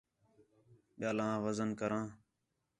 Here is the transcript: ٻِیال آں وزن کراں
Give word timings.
ٻِیال 0.97 1.19
آں 1.25 1.35
وزن 1.43 1.69
کراں 1.79 2.05